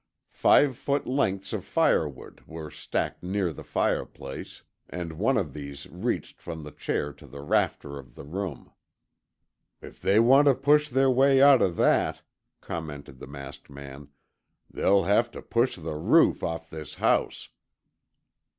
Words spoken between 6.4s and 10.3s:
from the chair to the rafter of the room. "If they